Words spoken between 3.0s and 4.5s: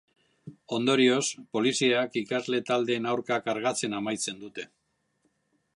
aurka kargatzen amaitzen